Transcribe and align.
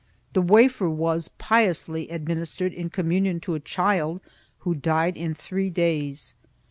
The 0.33 0.41
wafer 0.41 0.89
was 0.89 1.27
piously 1.37 2.09
administered 2.09 2.73
in 2.73 2.89
communion 2.89 3.39
to 3.41 3.53
a 3.53 3.59
child 3.59 4.19
who 4.61 4.73
died 4.73 5.15
in 5.15 5.35
three 5.35 5.69
days. 5.69 6.33